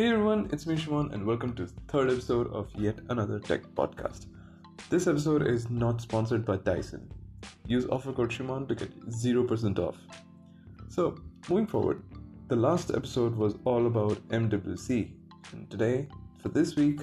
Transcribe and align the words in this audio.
Hey 0.00 0.06
everyone, 0.06 0.48
it's 0.50 0.66
me 0.66 0.78
Shimon, 0.78 1.12
and 1.12 1.26
welcome 1.26 1.52
to 1.56 1.66
the 1.66 1.72
third 1.88 2.10
episode 2.10 2.50
of 2.54 2.70
yet 2.74 2.98
another 3.10 3.38
tech 3.38 3.64
podcast. 3.74 4.28
This 4.88 5.06
episode 5.06 5.46
is 5.46 5.68
not 5.68 6.00
sponsored 6.00 6.42
by 6.42 6.56
Dyson. 6.56 7.06
Use 7.66 7.84
offer 7.84 8.10
code 8.10 8.32
Shimon 8.32 8.66
to 8.68 8.74
get 8.74 8.98
0% 9.10 9.78
off. 9.78 9.98
So, 10.88 11.18
moving 11.50 11.66
forward, 11.66 12.02
the 12.48 12.56
last 12.56 12.92
episode 12.92 13.36
was 13.36 13.56
all 13.66 13.88
about 13.88 14.26
MWC, 14.28 15.12
and 15.52 15.70
today, 15.70 16.08
for 16.38 16.48
this 16.48 16.76
week, 16.76 17.00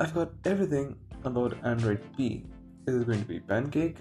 I've 0.00 0.12
got 0.12 0.32
everything 0.44 0.96
about 1.22 1.56
Android 1.64 2.02
P. 2.16 2.46
Is 2.88 2.96
it 2.96 3.06
going 3.06 3.20
to 3.20 3.28
be 3.28 3.38
Pancake? 3.38 3.98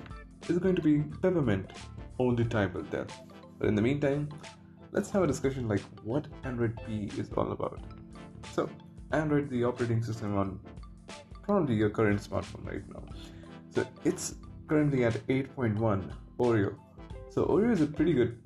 Is 0.50 0.58
it 0.58 0.64
going 0.64 0.76
to 0.76 0.82
be 0.82 1.04
Peppermint? 1.22 1.70
Only 2.18 2.46
time 2.46 2.74
will 2.74 2.86
tell. 2.86 3.06
But 3.60 3.68
in 3.68 3.76
the 3.76 3.84
meantime, 3.84 4.28
let's 4.92 5.12
have 5.12 5.22
a 5.22 5.28
discussion 5.28 5.68
like 5.68 5.84
what 6.02 6.26
Android 6.46 6.76
P 6.88 7.12
is 7.16 7.30
all 7.38 7.52
about. 7.52 7.80
So, 8.52 8.70
Android, 9.12 9.50
the 9.50 9.64
operating 9.64 10.04
system 10.04 10.38
on 10.38 10.60
probably 11.44 11.76
your 11.76 11.90
current 11.90 12.20
smartphone 12.20 12.66
right 12.66 12.88
now. 12.94 13.04
So, 13.72 13.86
it's 14.04 14.36
currently 14.68 15.06
at 15.06 15.14
8.1 15.28 16.12
Oreo. 16.40 16.76
So, 17.30 17.46
Oreo 17.46 17.72
is 17.72 17.82
a 17.82 17.88
pretty 17.88 18.14
good 18.14 18.40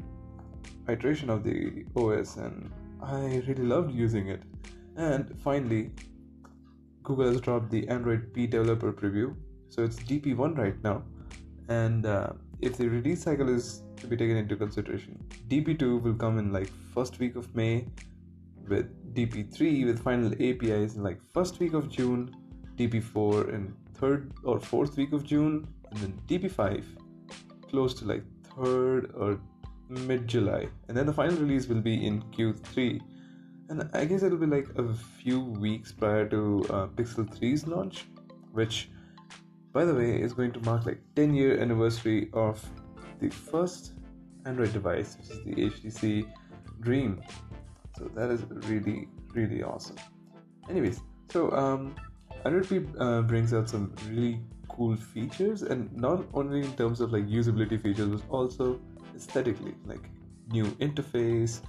iteration 0.88 1.30
of 1.30 1.44
the 1.44 1.86
OS, 1.96 2.38
and 2.38 2.72
I 3.02 3.44
really 3.48 3.64
loved 3.64 3.94
using 3.94 4.30
it. 4.30 4.44
And 4.96 5.40
finally, 5.42 5.92
Google 7.04 7.32
has 7.32 7.42
dropped 7.42 7.70
the 7.70 7.88
Android 7.88 8.34
P 8.34 8.48
developer 8.48 8.92
preview. 8.92 9.36
So, 9.70 9.84
it's 9.84 9.98
DP1 9.98 10.58
right 10.58 10.82
now. 10.84 11.04
And 11.70 12.06
uh, 12.06 12.30
if 12.62 12.78
the 12.78 12.88
release 12.88 13.24
cycle 13.24 13.50
is 13.50 13.84
to 13.98 14.08
be 14.08 14.16
taken 14.16 14.38
into 14.38 14.56
consideration. 14.56 15.24
DP2 15.48 16.02
will 16.02 16.16
come 16.16 16.38
in 16.40 16.52
like 16.52 16.72
first 16.94 17.20
week 17.20 17.36
of 17.36 17.54
May, 17.56 17.88
with 18.68 19.14
DP3 19.14 19.86
with 19.86 20.04
final 20.04 20.32
APIs 20.34 20.96
in 20.96 21.04
like 21.04 21.20
first 21.34 21.60
week 21.60 21.74
of 21.74 21.90
June, 21.90 22.36
DP4 22.76 23.54
in 23.54 23.74
third 23.96 24.32
or 24.44 24.60
fourth 24.60 24.96
week 24.98 25.14
of 25.14 25.24
June, 25.24 25.68
and 25.92 26.00
then 26.00 26.22
DP5 26.28 26.84
close 27.70 27.94
to 27.96 28.06
like 28.06 28.24
third 28.56 29.12
or 29.16 29.40
mid 29.90 30.28
July, 30.28 30.68
and 30.88 30.98
then 30.98 31.06
the 31.06 31.14
final 31.14 31.38
release 31.38 31.68
will 31.68 31.82
be 31.82 32.06
in 32.06 32.22
Q3. 32.24 33.02
And 33.70 33.90
I 33.94 34.06
guess 34.06 34.24
it'll 34.24 34.38
be 34.38 34.46
like 34.46 34.68
a 34.78 34.94
few 34.94 35.42
weeks 35.42 35.92
prior 35.92 36.28
to 36.30 36.66
uh, 36.70 36.88
Pixel 36.88 37.28
3's 37.28 37.68
launch, 37.68 38.06
which, 38.54 38.90
by 39.74 39.84
the 39.84 39.94
way, 39.94 40.22
is 40.22 40.32
going 40.34 40.54
to 40.54 40.62
mark 40.62 40.86
like 40.86 41.02
10 41.16 41.34
year 41.34 41.60
anniversary 41.60 42.30
of 42.34 42.64
the 43.20 43.30
first 43.30 43.94
Android 44.46 44.72
device, 44.72 45.18
which 45.18 45.30
is 45.30 45.44
the 45.44 45.52
HTC 45.70 46.32
Dream. 46.80 47.22
So 47.98 48.10
that 48.16 48.30
is 48.30 48.44
really, 48.70 49.08
really 49.34 49.64
awesome. 49.64 49.96
Anyways, 50.70 51.00
so 51.30 51.52
um, 51.52 51.96
Android 52.46 52.70
P 52.70 52.82
uh, 53.00 53.22
brings 53.22 53.54
out 53.54 53.70
some 53.70 53.96
really 54.08 54.40
cool 54.70 54.96
features, 54.96 55.64
and 55.64 55.92
not 55.96 56.26
only 56.34 56.60
in 56.62 56.74
terms 56.74 57.02
of 57.02 57.12
like 57.12 57.28
usability 57.28 57.82
features, 57.82 58.22
but 58.22 58.30
also 58.30 58.80
aesthetically, 59.16 59.74
like 59.86 60.10
new 60.50 60.66
interface, 60.88 61.62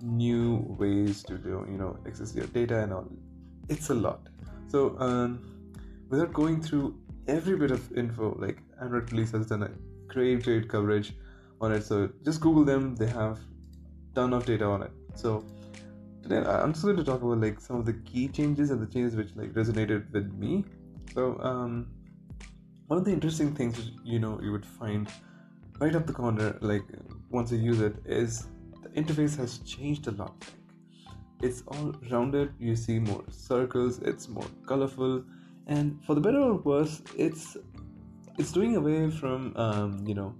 new 0.00 0.64
ways 0.78 1.22
to 1.24 1.38
do 1.38 1.64
you 1.68 1.78
know 1.78 1.96
access 2.06 2.34
your 2.34 2.46
data 2.46 2.78
and 2.80 2.92
all. 2.92 3.08
It's 3.68 3.90
a 3.90 3.94
lot. 3.94 4.28
So 4.68 4.96
um, 4.98 5.40
without 6.08 6.32
going 6.32 6.62
through 6.62 6.96
every 7.26 7.56
bit 7.56 7.70
of 7.70 7.92
info, 7.96 8.36
like 8.38 8.58
Android 8.80 9.08
Police 9.08 9.32
has 9.32 9.46
done 9.46 9.64
a 9.64 9.70
great, 10.06 10.44
great 10.44 10.68
coverage 10.68 11.14
on 11.60 11.72
it. 11.72 11.82
So 11.82 12.10
just 12.24 12.40
Google 12.40 12.64
them; 12.64 12.94
they 12.94 13.06
have 13.08 13.40
ton 14.14 14.32
of 14.32 14.46
data 14.46 14.64
on 14.64 14.82
it. 14.82 14.92
So 15.16 15.44
today 16.24 16.38
I'm 16.38 16.72
just 16.72 16.84
going 16.84 16.96
to 16.96 17.04
talk 17.04 17.22
about 17.22 17.40
like 17.40 17.60
some 17.60 17.76
of 17.76 17.84
the 17.84 17.92
key 18.10 18.28
changes 18.28 18.70
and 18.70 18.80
the 18.80 18.90
changes 18.92 19.14
which 19.14 19.30
like 19.36 19.52
resonated 19.52 20.10
with 20.10 20.32
me. 20.32 20.64
So 21.14 21.38
um, 21.40 21.88
one 22.86 22.98
of 22.98 23.04
the 23.04 23.12
interesting 23.12 23.54
things 23.54 23.76
which, 23.76 23.90
you 24.02 24.18
know 24.18 24.40
you 24.42 24.50
would 24.52 24.64
find 24.64 25.08
right 25.80 25.94
up 25.94 26.06
the 26.06 26.12
corner, 26.12 26.56
like 26.60 26.84
once 27.30 27.52
you 27.52 27.58
use 27.58 27.80
it, 27.80 27.96
is 28.06 28.46
the 28.82 28.88
interface 29.00 29.36
has 29.36 29.58
changed 29.58 30.06
a 30.06 30.12
lot. 30.12 30.34
Like, 31.06 31.50
it's 31.50 31.62
all 31.66 31.94
rounded. 32.10 32.54
You 32.58 32.74
see 32.74 32.98
more 32.98 33.24
circles. 33.30 33.98
It's 33.98 34.28
more 34.28 34.46
colorful, 34.66 35.22
and 35.66 36.02
for 36.06 36.14
the 36.14 36.20
better 36.20 36.40
or 36.40 36.54
worse, 36.54 37.02
it's 37.18 37.56
it's 38.38 38.52
doing 38.52 38.76
away 38.76 39.10
from 39.10 39.54
um, 39.56 40.04
you 40.06 40.14
know 40.14 40.34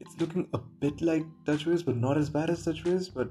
it's 0.00 0.18
looking 0.18 0.48
a 0.54 0.58
bit 0.58 1.02
like 1.02 1.24
TouchWiz, 1.44 1.84
but 1.84 1.96
not 1.96 2.16
as 2.16 2.30
bad 2.30 2.48
as 2.48 2.64
TouchWiz. 2.64 3.12
But 3.12 3.30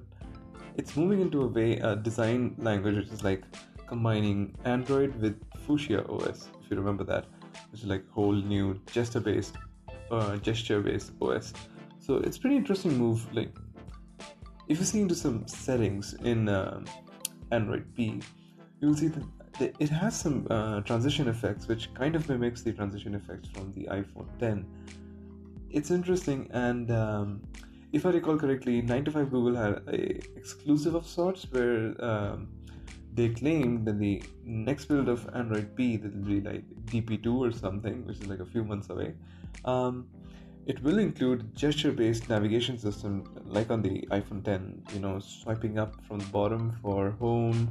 it's 0.78 0.96
moving 0.96 1.22
into 1.22 1.42
a 1.44 1.48
way 1.48 1.78
a 1.78 1.96
design 1.96 2.56
language 2.58 2.96
which 2.96 3.10
is 3.10 3.24
like 3.24 3.44
combining 3.88 4.56
Android 4.66 5.16
with 5.22 5.40
Fuchsia 5.66 6.06
OS, 6.08 6.50
if 6.64 6.72
you 6.72 6.78
remember 6.78 7.04
that, 7.04 7.26
which 7.72 7.82
is 7.82 7.88
like 7.88 8.10
whole 8.10 8.34
new 8.34 8.80
gesture-based, 8.92 9.56
uh, 10.12 10.38
gesture-based 10.38 11.12
OS. 11.22 11.54
So 12.00 12.18
it's 12.18 12.38
pretty 12.38 12.56
interesting 12.56 12.98
move. 12.98 13.26
Like 13.34 13.56
if 14.68 14.80
you 14.80 14.86
see 14.86 15.02
into 15.02 15.16
some 15.16 15.48
settings 15.48 16.14
in 16.24 16.50
um, 16.50 16.86
Android 17.52 17.86
P, 17.96 18.22
you 18.82 18.88
will 18.88 18.96
see 18.96 19.08
that 19.08 19.24
it 19.80 19.90
has 19.90 20.20
some 20.20 20.46
uh, 20.50 20.82
transition 20.82 21.28
effects 21.28 21.68
which 21.68 21.94
kind 21.94 22.16
of 22.16 22.28
mimics 22.28 22.62
the 22.62 22.74
transition 22.74 23.16
effects 23.16 23.48
from 23.50 23.72
the 23.72 23.86
iPhone 23.86 24.28
10 24.38 24.66
it's 25.70 25.92
interesting 25.92 26.50
and 26.52 26.92
um, 26.92 27.42
if 27.98 28.06
i 28.10 28.12
recall 28.16 28.38
correctly 28.44 28.76
9 28.82 29.06
to 29.06 29.12
5 29.12 29.32
google 29.32 29.56
had 29.62 29.76
a 29.98 30.00
exclusive 30.42 30.96
of 31.00 31.08
sorts 31.08 31.48
where 31.52 31.94
um, 32.10 32.48
they 33.14 33.30
claimed 33.30 33.88
that 33.88 34.00
the 34.00 34.22
next 34.44 34.86
build 34.86 35.10
of 35.16 35.28
android 35.42 35.70
p 35.76 35.96
that 35.98 36.16
will 36.16 36.30
be 36.34 36.42
like 36.50 36.64
dp2 36.92 37.36
or 37.48 37.52
something 37.52 38.06
which 38.06 38.20
is 38.20 38.28
like 38.34 38.44
a 38.48 38.50
few 38.54 38.64
months 38.64 38.90
away 38.90 39.14
um, 39.74 40.08
it 40.66 40.82
will 40.84 41.00
include 41.00 41.44
gesture-based 41.56 42.28
navigation 42.28 42.78
system 42.78 43.24
like 43.58 43.70
on 43.70 43.82
the 43.82 43.96
iphone 44.20 44.44
10 44.44 44.84
you 44.94 45.00
know 45.00 45.18
swiping 45.20 45.78
up 45.80 45.94
from 46.08 46.20
the 46.20 46.32
bottom 46.40 46.72
for 46.82 47.12
home 47.26 47.62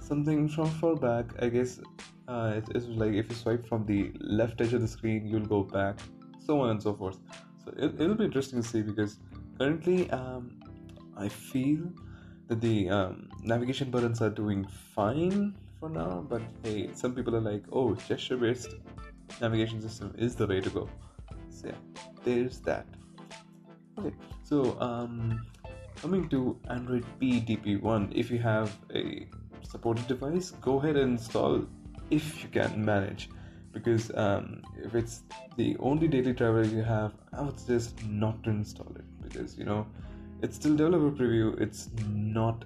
something 0.00 0.48
from 0.48 0.68
far 0.80 0.96
back 0.96 1.26
i 1.40 1.48
guess 1.48 1.80
uh, 2.28 2.52
it, 2.56 2.64
it's 2.74 2.86
like 3.02 3.14
if 3.14 3.30
you 3.30 3.36
swipe 3.36 3.66
from 3.66 3.86
the 3.86 4.00
left 4.40 4.60
edge 4.60 4.74
of 4.74 4.80
the 4.80 4.92
screen 4.96 5.26
you'll 5.26 5.52
go 5.56 5.62
back 5.62 5.96
so 6.46 6.60
on 6.60 6.70
and 6.70 6.82
so 6.82 6.94
forth. 6.94 7.18
So 7.64 7.72
it, 7.76 8.00
it'll 8.00 8.14
be 8.14 8.24
interesting 8.24 8.62
to 8.62 8.68
see 8.68 8.82
because 8.82 9.18
currently 9.58 10.10
um, 10.10 10.60
I 11.16 11.28
feel 11.28 11.90
that 12.48 12.60
the 12.60 12.88
um, 12.90 13.28
navigation 13.42 13.90
buttons 13.90 14.20
are 14.20 14.30
doing 14.30 14.66
fine 14.94 15.54
for 15.78 15.88
now, 15.88 16.24
but 16.28 16.42
hey, 16.62 16.90
some 16.94 17.14
people 17.14 17.34
are 17.36 17.40
like, 17.40 17.64
oh, 17.72 17.94
gesture 17.94 18.36
based 18.36 18.74
navigation 19.40 19.80
system 19.80 20.14
is 20.18 20.34
the 20.36 20.46
way 20.46 20.60
to 20.60 20.70
go. 20.70 20.88
So 21.50 21.68
yeah, 21.68 22.02
there's 22.24 22.60
that. 22.60 22.86
Okay, 23.98 24.14
so 24.42 24.78
um, 24.80 25.46
coming 26.00 26.28
to 26.30 26.58
Android 26.70 27.04
P 27.18 27.40
DP1, 27.40 28.12
if 28.14 28.30
you 28.30 28.38
have 28.38 28.76
a 28.94 29.26
supported 29.62 30.06
device, 30.08 30.50
go 30.50 30.78
ahead 30.78 30.96
and 30.96 31.18
install 31.18 31.64
if 32.10 32.42
you 32.42 32.48
can 32.48 32.84
manage 32.84 33.30
because 33.72 34.14
um, 34.14 34.62
if 34.84 34.94
it's 34.94 35.22
the 35.56 35.76
only 35.78 36.08
daily 36.08 36.32
driver 36.32 36.64
you 36.64 36.82
have, 36.82 37.12
I 37.32 37.42
would 37.42 37.58
suggest 37.58 38.04
not 38.06 38.42
to 38.44 38.50
install 38.50 38.92
it 38.96 39.04
because 39.22 39.58
you 39.58 39.64
know 39.64 39.86
it's 40.42 40.56
still 40.56 40.76
developer 40.76 41.10
preview. 41.10 41.58
It's 41.60 41.88
not 42.08 42.64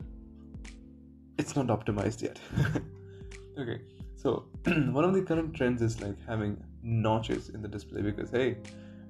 it's 1.38 1.54
not 1.54 1.66
optimized 1.66 2.22
yet. 2.22 2.40
okay, 3.58 3.80
so 4.16 4.44
one 4.64 5.04
of 5.04 5.14
the 5.14 5.22
current 5.22 5.54
trends 5.54 5.82
is 5.82 6.00
like 6.00 6.16
having 6.26 6.62
notches 6.82 7.50
in 7.50 7.62
the 7.62 7.68
display 7.68 8.02
because 8.02 8.30
hey, 8.30 8.56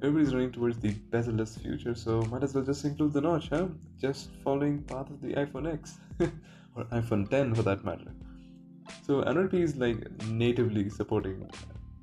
everybody's 0.03 0.35
running 0.35 0.53
towards 0.53 0.79
the 0.79 0.93
bezel-less 1.11 1.57
future, 1.57 1.95
so 1.95 2.23
might 2.23 2.43
as 2.43 2.55
well 2.55 2.65
just 2.65 2.85
include 2.85 3.13
the 3.13 3.21
notch, 3.21 3.49
huh? 3.49 3.69
Just 4.01 4.31
following 4.45 4.83
path 4.83 5.11
of 5.11 5.21
the 5.21 5.35
iPhone 5.35 5.73
X 5.73 5.99
or 6.75 6.85
iPhone 6.85 7.29
10 7.31 7.55
for 7.55 7.63
that 7.63 7.85
matter. 7.85 8.13
So 9.03 9.23
Android 9.23 9.51
P 9.51 9.63
is 9.63 9.77
like 9.77 9.99
natively 10.27 10.89
supporting 10.91 11.49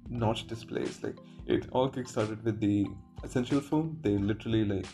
notch 0.10 0.48
displays. 0.48 1.02
Like 1.04 1.18
it 1.46 1.68
all 1.72 1.90
kickstarted 1.90 2.44
with 2.44 2.60
the 2.60 2.88
Essential 3.24 3.62
phone. 3.62 3.98
They 4.02 4.18
literally 4.18 4.66
like 4.66 4.86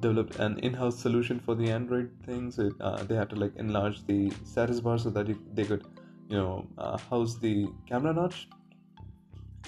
developed 0.00 0.36
an 0.36 0.58
in-house 0.60 0.98
solution 0.98 1.38
for 1.38 1.54
the 1.54 1.70
Android 1.70 2.10
thing. 2.24 2.50
So 2.50 2.66
it, 2.68 2.72
uh, 2.80 3.02
they 3.02 3.14
had 3.14 3.28
to 3.30 3.36
like 3.36 3.54
enlarge 3.56 4.06
the 4.06 4.32
status 4.44 4.80
bar 4.80 4.98
so 4.98 5.10
that 5.10 5.26
they 5.54 5.64
could, 5.64 5.84
you 6.28 6.36
know, 6.38 6.66
uh, 6.78 6.96
house 6.96 7.36
the 7.36 7.66
camera 7.86 8.14
notch. 8.14 8.48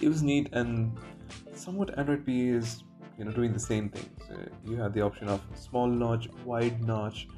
It 0.00 0.08
was 0.08 0.22
neat, 0.22 0.48
and 0.52 0.96
somewhat 1.54 1.98
Android 1.98 2.24
P 2.24 2.48
is 2.48 2.84
you 3.18 3.24
know 3.24 3.32
doing 3.32 3.52
the 3.52 3.60
same 3.60 3.88
thing. 3.90 4.08
So 4.26 4.34
you 4.64 4.76
have 4.76 4.94
the 4.94 5.02
option 5.02 5.28
of 5.28 5.40
small 5.54 5.88
notch, 5.88 6.28
wide 6.44 6.82
notch, 6.82 7.28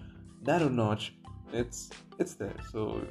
narrow 0.47 0.69
notch. 0.69 1.15
It's 1.53 1.91
it's 2.19 2.35
there. 2.35 2.55
So 2.71 3.05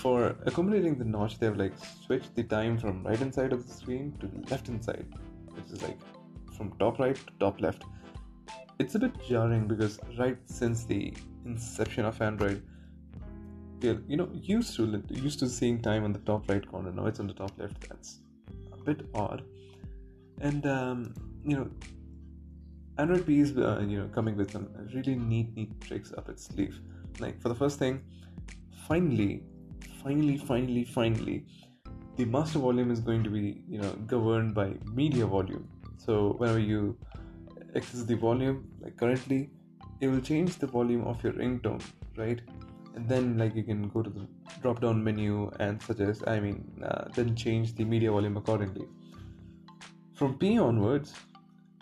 for 0.00 0.34
accommodating 0.46 0.96
the 0.98 1.04
notch, 1.04 1.38
they've 1.38 1.56
like 1.56 1.74
switched 2.04 2.34
the 2.34 2.42
time 2.42 2.78
from 2.78 3.02
right 3.04 3.18
hand 3.18 3.34
side 3.34 3.52
of 3.52 3.66
the 3.66 3.72
screen 3.72 4.16
to 4.20 4.30
left 4.50 4.66
hand 4.66 4.84
side, 4.84 5.06
which 5.54 5.70
is 5.70 5.82
like 5.82 5.98
from 6.56 6.72
top 6.78 6.98
right 6.98 7.16
to 7.16 7.32
top 7.38 7.60
left. 7.60 7.84
It's 8.78 8.94
a 8.94 8.98
bit 8.98 9.12
jarring 9.28 9.68
because 9.68 10.00
right 10.18 10.38
since 10.46 10.84
the 10.84 11.12
inception 11.44 12.06
of 12.06 12.20
Android, 12.22 12.62
you 13.82 14.02
you 14.08 14.16
know 14.16 14.28
used 14.32 14.74
to 14.76 15.02
used 15.10 15.38
to 15.40 15.48
seeing 15.48 15.80
time 15.82 16.04
on 16.04 16.12
the 16.12 16.24
top 16.30 16.48
right 16.48 16.66
corner 16.70 16.92
now 16.92 17.06
it's 17.06 17.20
on 17.20 17.26
the 17.26 17.34
top 17.34 17.52
left. 17.58 17.88
That's 17.88 18.20
a 18.72 18.82
bit 18.82 19.06
odd. 19.14 19.42
And 20.40 20.66
um, 20.66 21.14
you 21.44 21.56
know 21.56 21.68
android 22.98 23.24
p 23.26 23.40
is 23.40 23.56
uh, 23.56 23.82
you 23.86 23.98
know 23.98 24.08
coming 24.14 24.36
with 24.36 24.50
some 24.50 24.68
really 24.94 25.14
neat 25.14 25.54
neat 25.56 25.78
tricks 25.80 26.12
up 26.16 26.28
its 26.28 26.44
sleeve. 26.44 26.80
Like 27.18 27.40
for 27.40 27.50
the 27.50 27.54
first 27.54 27.78
thing 27.78 28.02
finally 28.88 29.42
finally 30.02 30.36
finally 30.36 30.84
finally 30.84 31.44
the 32.16 32.24
master 32.24 32.58
volume 32.58 32.90
is 32.90 33.00
going 33.00 33.22
to 33.24 33.30
be 33.30 33.62
you 33.68 33.80
know 33.80 33.92
governed 34.06 34.54
by 34.54 34.68
media 34.92 35.26
volume. 35.26 35.68
So 35.96 36.34
whenever 36.38 36.58
you 36.58 36.96
access 37.76 38.02
the 38.02 38.16
volume 38.16 38.68
like 38.80 38.96
currently 38.96 39.50
it 40.00 40.08
will 40.08 40.20
change 40.20 40.56
the 40.56 40.66
volume 40.66 41.04
of 41.04 41.22
your 41.24 41.32
ringtone 41.32 41.82
right? 42.16 42.40
And 42.94 43.08
then 43.08 43.38
like 43.38 43.54
you 43.54 43.62
can 43.62 43.88
go 43.88 44.02
to 44.02 44.10
the 44.10 44.26
drop 44.60 44.80
down 44.80 45.02
menu 45.02 45.50
and 45.60 45.80
suggest 45.80 46.24
i 46.26 46.40
mean 46.40 46.58
uh, 46.84 47.04
then 47.14 47.36
change 47.36 47.74
the 47.74 47.84
media 47.84 48.10
volume 48.10 48.36
accordingly. 48.36 48.86
From 50.14 50.36
p 50.38 50.58
onwards 50.58 51.14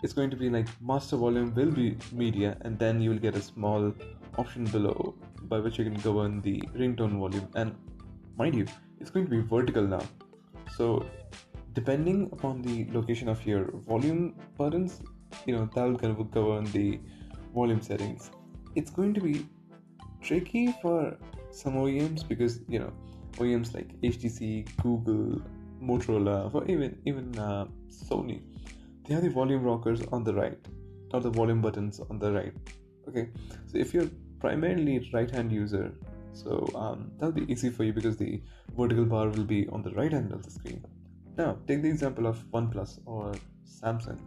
it's 0.03 0.13
going 0.13 0.29
to 0.29 0.37
be 0.37 0.49
like 0.49 0.67
master 0.81 1.17
volume 1.17 1.53
will 1.55 1.71
be 1.71 1.97
media 2.11 2.55
and 2.61 2.79
then 2.79 3.01
you 3.01 3.09
will 3.09 3.23
get 3.27 3.35
a 3.35 3.41
small 3.41 3.93
option 4.37 4.63
below 4.65 5.15
by 5.53 5.59
which 5.59 5.79
you 5.79 5.85
can 5.85 5.99
govern 6.07 6.41
the 6.41 6.61
ringtone 6.81 7.19
volume 7.19 7.47
and 7.55 7.75
mind 8.39 8.55
you 8.55 8.65
it's 8.99 9.09
going 9.09 9.25
to 9.25 9.31
be 9.31 9.41
vertical 9.41 9.83
now. 9.83 10.03
So 10.75 11.05
depending 11.73 12.29
upon 12.33 12.61
the 12.61 12.87
location 12.91 13.29
of 13.29 13.45
your 13.45 13.71
volume 13.89 14.35
buttons 14.57 15.01
you 15.45 15.55
know 15.55 15.69
that 15.75 16.17
will 16.17 16.23
govern 16.23 16.65
the 16.71 16.99
volume 17.53 17.81
settings. 17.81 18.31
It's 18.75 18.91
going 18.91 19.13
to 19.13 19.21
be 19.21 19.45
tricky 20.21 20.73
for 20.81 21.17
some 21.51 21.73
OEMs 21.75 22.27
because 22.27 22.59
you 22.67 22.79
know 22.79 22.91
OEMs 23.37 23.73
like 23.73 23.99
HTC, 24.01 24.67
Google, 24.81 25.41
Motorola, 25.81 26.53
or 26.53 26.65
even 26.65 26.97
even 27.05 27.37
uh, 27.39 27.65
Sony, 27.89 28.41
they 29.05 29.13
have 29.13 29.23
the 29.23 29.29
volume 29.29 29.63
rockers 29.63 30.01
on 30.11 30.23
the 30.23 30.33
right, 30.33 30.57
not 31.13 31.23
the 31.23 31.29
volume 31.29 31.61
buttons 31.61 31.99
on 32.09 32.19
the 32.19 32.31
right. 32.31 32.53
Okay, 33.07 33.29
so 33.65 33.77
if 33.77 33.93
you're 33.93 34.09
primarily 34.39 35.09
right-hand 35.13 35.51
user, 35.51 35.91
so 36.41 36.69
um, 36.75 37.11
that'll 37.17 37.39
be 37.41 37.51
easy 37.51 37.69
for 37.69 37.83
you 37.83 37.93
because 37.93 38.17
the 38.17 38.41
vertical 38.77 39.05
bar 39.05 39.27
will 39.29 39.49
be 39.55 39.67
on 39.69 39.81
the 39.81 39.91
right 39.91 40.11
hand 40.11 40.31
of 40.31 40.43
the 40.43 40.51
screen. 40.51 40.83
Now, 41.37 41.57
take 41.67 41.81
the 41.81 41.89
example 41.89 42.27
of 42.27 42.37
OnePlus 42.51 42.99
or 43.05 43.33
Samsung. 43.65 44.19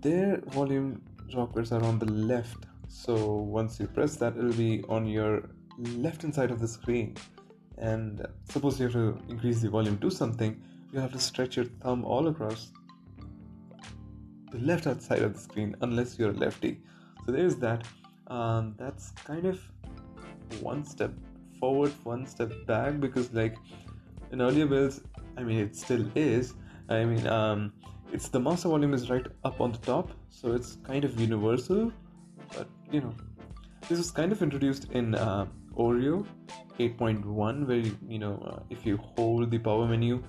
Their 0.00 0.38
volume 0.58 1.02
rockers 1.34 1.72
are 1.72 1.82
on 1.84 1.98
the 1.98 2.10
left 2.10 2.66
so 2.88 3.14
once 3.36 3.78
you 3.78 3.86
press 3.86 4.16
that 4.16 4.36
it'll 4.36 4.52
be 4.52 4.82
on 4.88 5.06
your 5.06 5.48
left 5.78 6.22
hand 6.22 6.34
side 6.34 6.50
of 6.50 6.58
the 6.60 6.66
screen 6.66 7.16
and 7.78 8.26
suppose 8.48 8.78
you 8.80 8.86
have 8.86 8.92
to 8.92 9.18
increase 9.28 9.60
the 9.60 9.70
volume 9.70 9.96
to 9.98 10.10
something 10.10 10.60
you 10.92 10.98
have 10.98 11.12
to 11.12 11.20
stretch 11.20 11.56
your 11.56 11.66
thumb 11.82 12.04
all 12.04 12.26
across 12.28 12.72
the 14.50 14.58
left 14.58 14.84
hand 14.84 15.00
side 15.00 15.22
of 15.22 15.34
the 15.34 15.40
screen 15.40 15.76
unless 15.82 16.18
you're 16.18 16.30
a 16.30 16.40
lefty 16.44 16.80
so 17.24 17.32
there's 17.32 17.56
that 17.56 17.86
um, 18.26 18.74
that's 18.76 19.12
kind 19.12 19.46
of 19.46 19.60
one 20.60 20.84
step 20.84 21.12
forward 21.58 21.92
one 22.04 22.26
step 22.26 22.52
back 22.66 23.00
because 23.00 23.32
like 23.32 23.56
in 24.32 24.40
earlier 24.40 24.66
builds 24.66 25.00
i 25.36 25.42
mean 25.42 25.58
it 25.58 25.76
still 25.76 26.04
is. 26.14 26.54
I 26.88 27.04
mean 27.04 27.26
um, 27.28 27.72
it's 28.12 28.28
the 28.28 28.40
master 28.40 28.68
volume 28.68 28.94
is 28.94 29.08
right 29.10 29.26
up 29.44 29.60
on 29.60 29.70
the 29.70 29.78
top 29.78 30.10
so 30.28 30.52
it's 30.52 30.78
kind 30.82 31.04
of 31.04 31.20
universal 31.20 31.92
but 32.56 32.68
you 32.90 33.00
know 33.00 33.14
this 33.88 33.98
was 33.98 34.10
kind 34.10 34.32
of 34.32 34.42
introduced 34.42 34.90
in 34.92 35.14
uh, 35.14 35.46
oreo 35.76 36.26
8.1 36.78 37.66
where 37.68 37.76
you, 38.08 38.18
know 38.18 38.34
uh, 38.50 38.60
if 38.70 38.84
you 38.84 38.96
hold 38.96 39.50
the 39.52 39.58
power 39.58 39.86
menu 39.86 40.20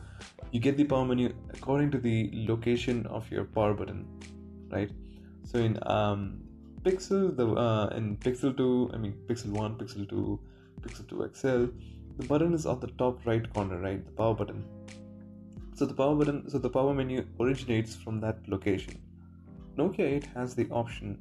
you 0.51 0.59
get 0.59 0.77
the 0.77 0.83
power 0.83 1.05
menu 1.05 1.33
according 1.51 1.89
to 1.89 1.97
the 1.97 2.29
location 2.47 3.07
of 3.07 3.31
your 3.31 3.45
power 3.45 3.73
button 3.73 4.05
right? 4.71 4.91
So 5.43 5.59
in 5.59 5.77
um, 5.83 6.41
pixel 6.85 7.35
the 7.39 7.47
uh, 7.65 7.87
in 7.97 8.17
pixel 8.25 8.55
2 8.57 8.91
i 8.93 8.97
mean 9.03 9.15
pixel 9.29 9.51
1 9.63 9.77
pixel 9.81 10.07
2 10.09 10.39
pixel 10.83 11.07
2 11.07 11.29
xl 11.41 11.65
the 12.19 12.27
button 12.31 12.53
is 12.59 12.65
on 12.65 12.79
the 12.85 12.91
top 13.01 13.25
right 13.31 13.51
corner 13.53 13.79
right 13.87 14.05
the 14.05 14.15
power 14.21 14.35
button 14.41 14.63
so 15.79 15.85
the 15.91 15.97
power 16.01 16.15
button 16.21 16.39
so 16.53 16.57
the 16.67 16.73
power 16.77 16.93
menu 17.01 17.25
originates 17.39 17.95
from 18.03 18.19
that 18.25 18.47
location 18.55 18.95
nokia 19.81 20.07
8 20.15 20.31
has 20.37 20.55
the 20.61 20.67
option 20.83 21.19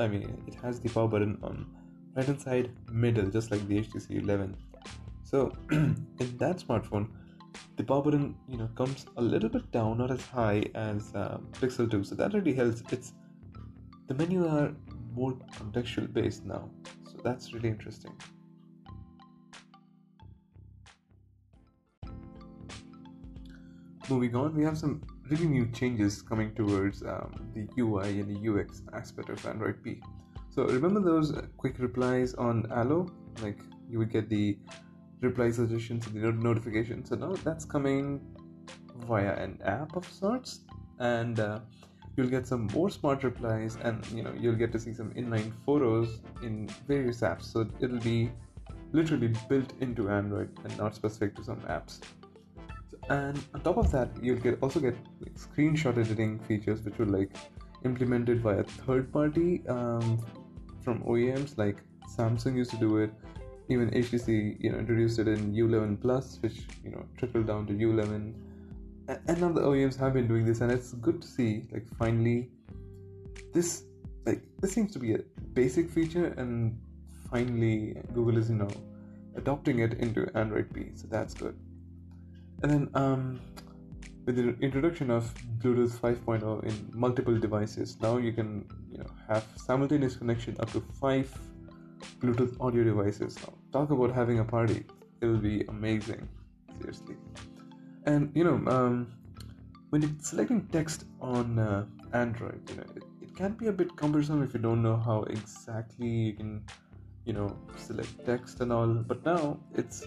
I 0.00 0.08
mean, 0.08 0.42
it 0.46 0.54
has 0.62 0.80
the 0.80 0.88
power 0.88 1.08
button 1.08 1.38
on 1.42 1.66
right 2.16 2.24
hand 2.24 2.40
side 2.40 2.70
middle, 2.90 3.26
just 3.26 3.50
like 3.50 3.66
the 3.68 3.80
HTC 3.82 4.22
11. 4.22 4.56
So 5.22 5.52
in 5.70 6.36
that 6.38 6.58
smartphone, 6.58 7.08
the 7.76 7.84
power 7.84 8.02
button 8.02 8.34
you 8.48 8.56
know 8.56 8.68
comes 8.74 9.06
a 9.16 9.22
little 9.22 9.50
bit 9.50 9.70
down, 9.72 9.98
not 9.98 10.10
as 10.10 10.24
high 10.24 10.64
as 10.74 11.14
uh, 11.14 11.38
Pixel 11.60 11.90
2. 11.90 12.04
So 12.04 12.14
that 12.14 12.32
really 12.32 12.54
helps. 12.54 12.82
It's 12.90 13.12
the 14.10 14.16
menu 14.16 14.44
are 14.44 14.74
more 15.14 15.34
contextual 15.56 16.12
based 16.12 16.44
now, 16.44 16.68
so 17.04 17.16
that's 17.22 17.54
really 17.54 17.68
interesting. 17.68 18.12
Moving 24.08 24.34
on, 24.34 24.56
we 24.56 24.64
have 24.64 24.76
some 24.76 25.00
really 25.30 25.46
new 25.46 25.66
changes 25.70 26.22
coming 26.22 26.52
towards 26.56 27.04
um, 27.04 27.52
the 27.54 27.68
UI 27.78 28.18
and 28.18 28.28
the 28.34 28.48
UX 28.50 28.82
aspect 28.92 29.28
of 29.28 29.46
Android 29.46 29.80
P. 29.84 30.00
So 30.48 30.64
remember 30.64 30.98
those 30.98 31.32
quick 31.56 31.78
replies 31.78 32.34
on 32.34 32.66
Allo? 32.72 33.06
Like 33.40 33.60
you 33.88 34.00
would 34.00 34.10
get 34.10 34.28
the 34.28 34.58
reply 35.20 35.52
suggestions 35.52 36.08
and 36.08 36.20
the 36.20 36.32
notifications. 36.32 37.10
So 37.10 37.14
now 37.14 37.34
that's 37.44 37.64
coming 37.64 38.20
via 39.06 39.34
an 39.36 39.60
app 39.64 39.94
of 39.94 40.04
sorts, 40.04 40.64
and 40.98 41.38
uh, 41.38 41.60
you'll 42.20 42.30
get 42.30 42.46
some 42.46 42.68
more 42.74 42.90
smart 42.90 43.24
replies, 43.24 43.76
and 43.82 44.06
you 44.12 44.22
know 44.22 44.32
you'll 44.38 44.60
get 44.62 44.72
to 44.72 44.78
see 44.78 44.92
some 44.92 45.10
inline 45.14 45.52
photos 45.66 46.20
in 46.42 46.68
various 46.86 47.20
apps. 47.22 47.44
So 47.52 47.66
it'll 47.80 47.98
be 48.00 48.30
literally 48.92 49.32
built 49.48 49.72
into 49.80 50.08
Android 50.10 50.50
and 50.64 50.76
not 50.76 50.94
specific 50.94 51.36
to 51.36 51.44
some 51.44 51.60
apps. 51.76 52.00
And 53.08 53.42
on 53.54 53.62
top 53.62 53.78
of 53.78 53.90
that 53.92 54.10
you'll 54.22 54.44
get 54.46 54.58
also 54.62 54.80
get 54.80 54.96
like 55.20 55.34
screenshot 55.34 55.98
editing 55.98 56.38
features 56.40 56.82
which 56.82 56.98
were 56.98 57.06
like 57.06 57.30
implemented 57.84 58.42
by 58.42 58.54
a 58.56 58.64
third 58.64 59.12
party 59.12 59.62
um, 59.68 60.24
from 60.84 61.02
OEMs 61.04 61.56
like 61.56 61.78
Samsung 62.16 62.56
used 62.56 62.70
to 62.72 62.76
do 62.76 62.98
it. 62.98 63.12
Even 63.68 63.90
HTC 63.90 64.56
you 64.60 64.70
know 64.72 64.78
introduced 64.78 65.18
it 65.18 65.28
in 65.28 65.52
U11 65.54 66.00
Plus 66.00 66.38
which 66.42 66.66
you 66.84 66.90
know 66.90 67.04
trickled 67.16 67.46
down 67.46 67.66
to 67.68 67.72
U11 67.72 68.34
and 69.26 69.40
now 69.40 69.50
the 69.50 69.60
OEMs 69.60 69.96
have 69.96 70.12
been 70.14 70.28
doing 70.28 70.44
this 70.44 70.60
and 70.60 70.70
it's 70.70 70.92
good 71.06 71.20
to 71.22 71.28
see 71.28 71.66
like 71.72 71.86
finally 71.98 72.50
this 73.52 73.84
like 74.26 74.42
this 74.60 74.72
seems 74.72 74.92
to 74.92 74.98
be 74.98 75.14
a 75.14 75.20
basic 75.54 75.90
feature 75.90 76.28
and 76.36 76.78
finally 77.30 77.96
Google 78.14 78.38
is 78.38 78.50
you 78.50 78.56
know 78.56 78.70
adopting 79.36 79.80
it 79.80 79.94
into 79.94 80.28
Android 80.34 80.72
P 80.74 80.90
so 80.94 81.06
that's 81.08 81.34
good 81.34 81.56
and 82.62 82.70
then 82.70 82.90
um, 82.94 83.40
with 84.26 84.36
the 84.36 84.64
introduction 84.64 85.10
of 85.10 85.32
Bluetooth 85.58 85.98
5.0 85.98 86.64
in 86.64 86.90
multiple 86.92 87.38
devices, 87.38 87.96
now 88.00 88.18
you 88.18 88.32
can 88.32 88.64
you 88.92 88.98
know 88.98 89.10
have 89.28 89.46
simultaneous 89.56 90.16
connection 90.16 90.56
up 90.60 90.70
to 90.72 90.82
five 91.00 91.32
Bluetooth 92.20 92.56
audio 92.60 92.84
devices. 92.84 93.38
Now, 93.42 93.54
talk 93.72 93.90
about 93.90 94.14
having 94.14 94.40
a 94.40 94.44
party; 94.44 94.84
it'll 95.20 95.38
be 95.38 95.62
amazing, 95.68 96.28
seriously. 96.78 97.16
And 98.06 98.30
you 98.34 98.44
know, 98.44 98.58
um, 98.70 99.12
when 99.90 100.02
you're 100.02 100.10
selecting 100.20 100.66
text 100.68 101.04
on 101.20 101.58
uh, 101.58 101.86
Android, 102.12 102.60
you 102.70 102.76
know, 102.76 102.84
it, 102.96 103.02
it 103.22 103.36
can 103.36 103.52
be 103.52 103.66
a 103.66 103.72
bit 103.72 103.96
cumbersome 103.96 104.42
if 104.42 104.54
you 104.54 104.60
don't 104.60 104.82
know 104.82 104.96
how 104.96 105.22
exactly 105.24 106.08
you 106.08 106.32
can, 106.34 106.64
you 107.24 107.32
know, 107.32 107.56
select 107.76 108.24
text 108.24 108.60
and 108.60 108.72
all. 108.72 108.88
But 108.88 109.24
now 109.24 109.58
it's 109.74 110.06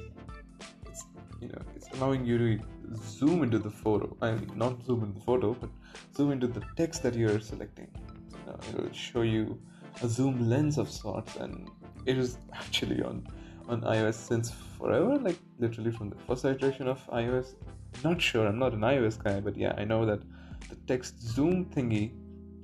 it's 0.87 1.05
you 1.41 1.47
know 1.49 1.61
it's 1.75 1.87
allowing 1.93 2.25
you 2.25 2.37
to 2.37 2.63
zoom 2.95 3.43
into 3.43 3.57
the 3.57 3.69
photo 3.69 4.15
i 4.21 4.31
mean 4.31 4.51
not 4.55 4.83
zoom 4.85 5.03
into 5.03 5.19
the 5.19 5.25
photo 5.25 5.53
but 5.53 5.69
zoom 6.15 6.31
into 6.31 6.47
the 6.47 6.63
text 6.77 7.01
that 7.03 7.15
you're 7.15 7.39
selecting 7.39 7.87
you 8.31 8.45
know, 8.45 8.57
it 8.69 8.81
will 8.81 8.91
show 8.91 9.21
you 9.21 9.59
a 10.03 10.07
zoom 10.07 10.49
lens 10.49 10.77
of 10.77 10.89
sorts 10.89 11.35
and 11.37 11.69
it 12.05 12.17
is 12.17 12.37
actually 12.53 13.01
on 13.01 13.25
on 13.67 13.81
ios 13.81 14.15
since 14.15 14.51
forever 14.77 15.17
like 15.17 15.37
literally 15.59 15.91
from 15.91 16.09
the 16.09 16.15
first 16.27 16.45
iteration 16.45 16.87
of 16.87 17.05
ios. 17.07 17.55
Not 18.03 18.21
sure 18.21 18.47
i'm 18.47 18.59
not 18.59 18.73
an 18.73 18.81
ios 18.81 19.21
guy 19.23 19.39
but 19.39 19.55
yeah 19.55 19.73
i 19.77 19.83
know 19.83 20.05
that 20.05 20.21
the 20.69 20.75
text 20.87 21.21
zoom 21.21 21.65
thingy 21.65 22.11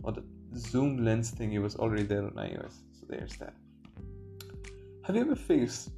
or 0.04 0.12
the 0.12 0.24
zoom 0.58 1.04
lens 1.04 1.32
thingy 1.32 1.62
was 1.62 1.76
already 1.76 2.04
there 2.04 2.24
on 2.24 2.32
ios 2.32 2.74
so 3.00 3.06
there's 3.08 3.36
that. 3.38 3.54
Have 5.04 5.16
you 5.16 5.22
ever 5.22 5.36
faced 5.36 5.92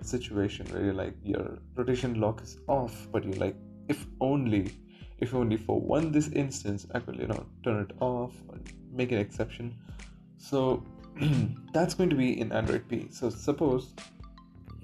a 0.00 0.04
situation 0.04 0.66
where 0.66 0.84
you're 0.84 0.94
like 0.94 1.14
your 1.22 1.58
rotation 1.76 2.20
lock 2.20 2.42
is 2.42 2.58
off 2.68 3.06
but 3.12 3.24
you're 3.24 3.42
like 3.46 3.56
if 3.88 4.06
only 4.20 4.72
if 5.18 5.34
only 5.34 5.56
for 5.56 5.80
one 5.80 6.10
this 6.10 6.28
instance 6.28 6.86
i 6.94 6.98
could 6.98 7.16
you 7.16 7.26
know 7.26 7.46
turn 7.62 7.80
it 7.82 7.96
off 8.00 8.32
or 8.48 8.58
make 8.94 9.12
an 9.12 9.18
exception? 9.18 9.74
So 10.38 10.84
that's 11.72 11.94
going 11.94 12.10
to 12.10 12.16
be 12.16 12.40
in 12.40 12.52
android 12.52 12.88
p. 12.88 13.08
So 13.10 13.30
suppose 13.30 13.94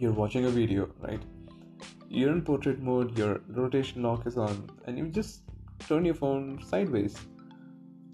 you're 0.00 0.12
watching 0.12 0.47
a 0.47 0.50
video, 0.50 0.88
right? 1.00 1.23
You're 2.09 2.33
in 2.33 2.40
portrait 2.42 2.80
mode, 2.80 3.16
your 3.19 3.42
rotation 3.49 4.02
lock 4.02 4.26
is 4.26 4.38
on, 4.38 4.71
and 4.87 4.97
you 4.97 5.09
just 5.09 5.42
turn 5.87 6.07
your 6.07 6.14
phone 6.14 6.62
sideways. 6.64 7.19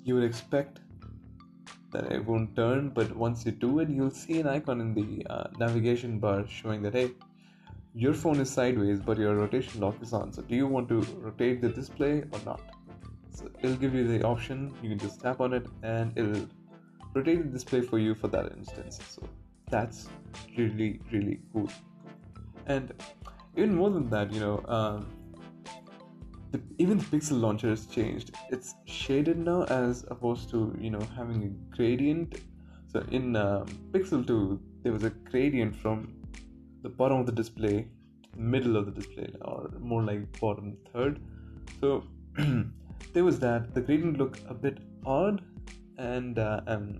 You 0.02 0.16
would 0.16 0.24
expect 0.24 0.80
that 1.92 2.10
it 2.10 2.24
won't 2.24 2.56
turn, 2.56 2.88
but 2.88 3.14
once 3.14 3.46
you 3.46 3.52
do 3.52 3.78
it, 3.78 3.88
you'll 3.88 4.10
see 4.10 4.40
an 4.40 4.48
icon 4.48 4.80
in 4.80 4.94
the 4.94 5.26
uh, 5.30 5.46
navigation 5.60 6.18
bar 6.18 6.44
showing 6.48 6.82
that 6.82 6.94
hey, 6.94 7.12
your 7.94 8.14
phone 8.14 8.40
is 8.40 8.50
sideways, 8.50 9.00
but 9.00 9.16
your 9.16 9.36
rotation 9.36 9.80
lock 9.80 10.02
is 10.02 10.12
on. 10.12 10.32
So, 10.32 10.42
do 10.42 10.56
you 10.56 10.66
want 10.66 10.88
to 10.88 11.00
rotate 11.20 11.62
the 11.62 11.68
display 11.68 12.24
or 12.32 12.40
not? 12.44 12.60
So, 13.30 13.48
it'll 13.62 13.76
give 13.76 13.94
you 13.94 14.06
the 14.08 14.26
option. 14.26 14.74
You 14.82 14.90
can 14.90 14.98
just 14.98 15.20
tap 15.20 15.40
on 15.40 15.54
it, 15.54 15.66
and 15.84 16.12
it'll 16.18 16.48
rotate 17.14 17.44
the 17.44 17.50
display 17.50 17.80
for 17.80 18.00
you 18.00 18.16
for 18.16 18.26
that 18.28 18.52
instance. 18.52 19.00
So, 19.08 19.22
that's 19.70 20.08
really 20.56 21.00
really 21.12 21.40
cool. 21.52 21.70
And 22.66 22.92
even 23.56 23.74
more 23.74 23.90
than 23.90 24.08
that, 24.10 24.32
you 24.32 24.40
know. 24.40 24.64
Um, 24.66 25.06
the, 26.52 26.60
even 26.78 26.98
the 26.98 27.04
pixel 27.04 27.40
launcher 27.40 27.68
has 27.68 27.86
changed 27.86 28.30
it's 28.50 28.74
shaded 28.84 29.38
now 29.38 29.64
as 29.64 30.04
opposed 30.08 30.48
to 30.50 30.74
you 30.80 30.90
know 30.90 31.00
having 31.16 31.42
a 31.44 31.76
gradient 31.76 32.40
so 32.92 33.04
in 33.10 33.36
um, 33.36 33.66
pixel 33.92 34.26
2 34.26 34.60
there 34.82 34.92
was 34.92 35.04
a 35.04 35.10
gradient 35.30 35.74
from 35.74 36.14
the 36.82 36.88
bottom 36.88 37.18
of 37.18 37.26
the 37.26 37.32
display 37.32 37.86
middle 38.36 38.76
of 38.76 38.86
the 38.86 38.92
display 38.92 39.28
or 39.42 39.70
more 39.80 40.02
like 40.02 40.40
bottom 40.40 40.76
third 40.92 41.20
so 41.80 42.04
there 43.12 43.24
was 43.24 43.38
that 43.38 43.74
the 43.74 43.80
gradient 43.80 44.18
looked 44.18 44.40
a 44.48 44.54
bit 44.54 44.78
odd 45.04 45.42
and 45.98 46.38
uh, 46.38 46.60
i'm 46.66 46.98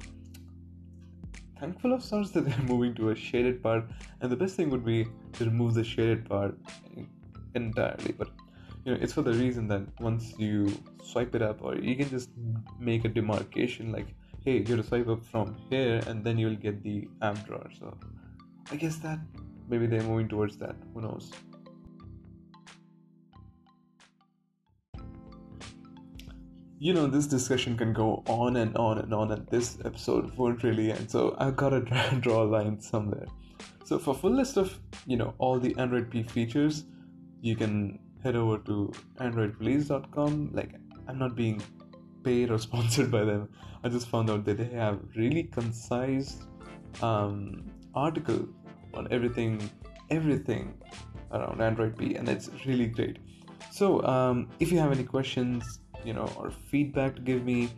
thankful 1.61 1.93
of 1.93 2.03
sorts 2.03 2.31
that 2.31 2.45
they're 2.47 2.67
moving 2.73 2.95
to 2.95 3.11
a 3.11 3.17
shaded 3.17 3.63
part 3.63 3.85
and 4.21 4.31
the 4.31 4.37
best 4.37 4.57
thing 4.57 4.71
would 4.71 4.85
be 4.85 5.07
to 5.35 5.45
remove 5.45 5.75
the 5.75 5.85
shaded 5.85 6.29
part 6.29 6.57
entirely 7.55 8.13
but 8.13 8.29
you 8.85 8.93
know 8.93 8.99
it's 9.01 9.13
for 9.13 9.23
the 9.23 9.33
reason 9.33 9.67
that 9.67 9.83
once 10.01 10.35
you 10.39 10.71
swipe 11.03 11.35
it 11.35 11.43
up 11.43 11.63
or 11.63 11.77
you 11.77 11.97
can 11.97 12.09
just 12.09 12.31
make 12.79 13.05
a 13.05 13.09
demarcation 13.09 13.91
like 13.91 14.09
hey 14.45 14.59
you're 14.67 14.77
to 14.77 14.83
swipe 14.83 15.09
up 15.09 15.25
from 15.25 15.57
here 15.71 16.03
and 16.07 16.23
then 16.23 16.39
you'll 16.39 16.63
get 16.67 16.83
the 16.83 17.09
app 17.23 17.45
drawer 17.47 17.69
so 17.79 17.97
i 18.71 18.77
guess 18.77 18.97
that 18.97 19.19
maybe 19.69 19.87
they're 19.87 20.03
moving 20.03 20.29
towards 20.29 20.57
that 20.57 20.77
who 20.93 21.01
knows 21.01 21.33
you 26.79 26.93
know 26.93 27.07
this 27.07 27.27
discussion 27.27 27.77
can 27.77 27.93
go 27.93 28.23
on 28.27 28.57
and 28.57 28.77
on 28.77 28.99
and 28.99 29.15
on 29.15 29.33
and 29.33 29.47
this 29.49 29.79
episode 29.85 30.37
won't 30.37 30.63
really 30.63 30.93
end 30.93 31.11
so 31.11 31.35
i've 31.39 31.57
got 31.57 31.71
to 31.71 31.81
draw 32.21 32.43
a 32.43 32.49
line 32.57 32.81
somewhere 32.81 33.27
so 33.85 33.99
for 33.99 34.15
full 34.15 34.31
list 34.31 34.57
of 34.57 34.79
you 35.07 35.17
know 35.17 35.35
all 35.39 35.59
the 35.59 35.75
android 35.79 36.11
p 36.11 36.23
features 36.23 36.85
you 37.41 37.57
can 37.57 37.99
head 38.27 38.37
over 38.37 38.59
to 38.69 38.93
androidpolice.com. 39.21 40.51
Like, 40.53 40.75
I'm 41.09 41.19
not 41.19 41.37
being 41.37 41.63
paid 42.25 42.51
or 42.51 42.59
sponsored 42.69 43.11
by 43.11 43.25
them. 43.25 43.49
I 43.85 43.89
just 43.89 44.09
found 44.09 44.31
out 44.31 44.45
that 44.47 44.59
they 44.59 44.71
have 44.85 45.01
really 45.15 45.45
concise 45.45 46.39
um, 47.03 47.71
article 47.95 48.49
on 48.95 49.07
everything, 49.11 49.71
everything 50.11 50.75
around 51.31 51.61
Android 51.61 51.97
P, 51.97 52.17
and 52.17 52.29
it's 52.29 52.51
really 52.67 52.87
great. 52.87 53.19
So, 53.71 54.03
um, 54.05 54.49
if 54.59 54.73
you 54.73 54.79
have 54.79 54.93
any 54.93 55.05
questions, 55.05 55.81
you 56.07 56.15
know, 56.15 56.31
or 56.39 56.51
feedback 56.51 57.17
to 57.17 57.23
give 57.23 57.45
me, 57.45 57.69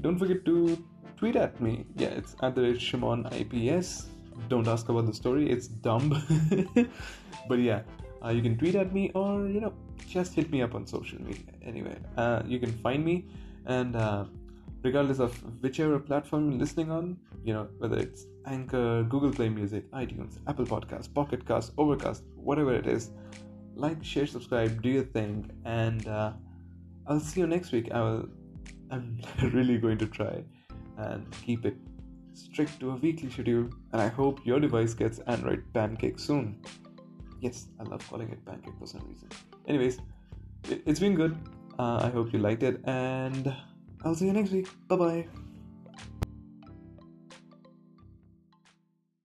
don't 0.00 0.18
forget 0.18 0.44
to 0.44 0.84
tweet 1.16 1.36
at 1.36 1.60
me. 1.60 1.86
Yeah, 1.96 2.08
it's 2.08 2.36
at 2.42 2.54
the 2.54 2.62
rate 2.62 2.80
Shimon 2.80 3.26
IPS. 3.32 4.08
Don't 4.48 4.68
ask 4.68 4.88
about 4.88 5.06
the 5.06 5.14
story; 5.14 5.50
it's 5.50 5.68
dumb. 5.68 6.10
but 7.48 7.58
yeah, 7.58 7.82
uh, 8.24 8.30
you 8.30 8.42
can 8.42 8.56
tweet 8.56 8.74
at 8.74 8.92
me 8.92 9.10
or 9.14 9.46
you 9.48 9.60
know 9.60 9.72
just 10.06 10.34
hit 10.34 10.50
me 10.50 10.62
up 10.62 10.74
on 10.74 10.86
social 10.86 11.20
media 11.22 11.52
anyway 11.62 11.96
uh, 12.16 12.42
you 12.46 12.58
can 12.58 12.72
find 12.72 13.04
me 13.04 13.24
and 13.66 13.96
uh, 13.96 14.24
regardless 14.82 15.18
of 15.18 15.32
whichever 15.62 15.98
platform 15.98 16.50
you're 16.50 16.60
listening 16.60 16.90
on 16.90 17.16
you 17.44 17.52
know 17.52 17.68
whether 17.78 17.98
it's 17.98 18.26
anchor 18.46 19.04
google 19.08 19.30
play 19.30 19.48
music 19.48 19.90
itunes 19.92 20.38
apple 20.46 20.64
podcast 20.64 21.12
pocket 21.14 21.46
cast 21.46 21.72
overcast 21.78 22.22
whatever 22.36 22.74
it 22.74 22.86
is 22.86 23.10
like 23.74 24.02
share 24.02 24.26
subscribe 24.26 24.82
do 24.82 24.88
your 24.88 25.04
thing 25.04 25.48
and 25.64 26.08
uh, 26.08 26.32
i'll 27.08 27.20
see 27.20 27.40
you 27.40 27.46
next 27.46 27.72
week. 27.72 27.90
I 27.92 28.00
will 28.00 28.28
i'm 28.90 29.20
really 29.52 29.78
going 29.78 29.98
to 29.98 30.06
try 30.06 30.42
and 30.96 31.26
keep 31.42 31.66
it 31.66 31.76
strict 32.34 32.78
to 32.80 32.90
a 32.90 32.96
weekly 32.96 33.30
schedule 33.30 33.68
and 33.92 34.00
i 34.00 34.08
hope 34.08 34.40
your 34.44 34.60
device 34.60 34.94
gets 34.94 35.18
android 35.20 35.64
pancake 35.72 36.18
soon. 36.18 36.60
Yes 37.40 37.68
i 37.80 37.82
love 37.84 38.08
calling 38.08 38.30
it 38.30 38.44
pancake 38.44 38.74
for 38.78 38.86
some 38.86 39.02
reason. 39.08 39.28
Anyways 39.66 40.00
it's 40.68 41.00
been 41.00 41.14
good. 41.14 41.36
Uh, 41.78 42.00
i 42.02 42.08
hope 42.08 42.32
you 42.32 42.38
liked 42.38 42.62
it 42.62 42.80
and 42.84 43.54
i'll 44.04 44.14
see 44.14 44.26
you 44.26 44.32
next 44.32 44.50
week. 44.50 44.68
Bye 44.88 44.96
bye 44.96 45.47